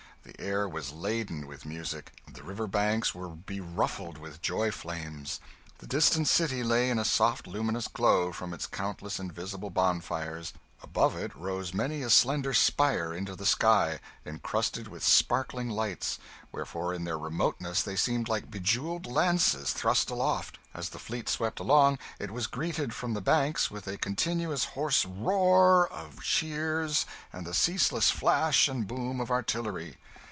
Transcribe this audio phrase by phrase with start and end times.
[0.23, 5.39] The air was laden with music; the river banks were beruffled with joy flames;
[5.79, 10.53] the distant city lay in a soft luminous glow from its countless invisible bonfires;
[10.83, 16.19] above it rose many a slender spire into the sky, incrusted with sparkling lights,
[16.51, 21.59] wherefore in their remoteness they seemed like jewelled lances thrust aloft; as the fleet swept
[21.59, 27.45] along, it was greeted from the banks with a continuous hoarse roar of cheers and
[27.45, 29.97] the ceaseless flash and boom of artillery.